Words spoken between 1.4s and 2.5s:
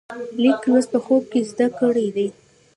زده کړی دی.